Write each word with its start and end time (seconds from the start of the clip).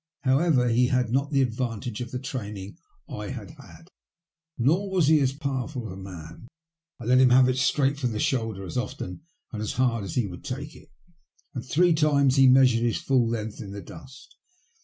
However 0.23 0.67
he 0.67 0.87
had 0.87 1.11
not 1.11 1.29
the 1.29 1.43
advantage 1.43 2.01
of 2.01 2.09
the 2.09 2.17
training 2.17 2.75
I 3.07 3.27
had 3.27 3.51
had, 3.51 3.89
nor 4.57 4.89
was 4.89 5.05
he 5.09 5.19
as 5.19 5.31
powerful 5.31 5.89
a 5.93 5.95
man. 5.95 6.47
I 6.99 7.03
let 7.03 7.19
him 7.19 7.29
have 7.29 7.47
it 7.47 7.57
straight 7.59 7.99
from 7.99 8.11
the 8.11 8.19
shoulder 8.19 8.65
as 8.65 8.77
often 8.77 9.21
and 9.53 9.61
as 9.61 9.73
hard 9.73 10.03
as 10.03 10.15
he 10.15 10.25
would 10.25 10.43
take 10.43 10.75
it, 10.75 10.89
and 11.53 11.63
three 11.63 11.93
times 11.93 12.35
he 12.37 12.47
measured 12.49 12.81
his 12.81 12.97
full 12.97 13.27
length 13.27 13.61
in 13.61 13.73
the 13.73 13.81
dust. 13.83 14.35